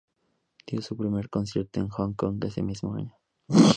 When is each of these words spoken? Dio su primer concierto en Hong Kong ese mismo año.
Dio 0.65 0.81
su 0.81 0.97
primer 0.97 1.29
concierto 1.29 1.79
en 1.79 1.89
Hong 1.89 2.15
Kong 2.15 2.43
ese 2.43 2.63
mismo 2.63 2.95
año. 2.95 3.13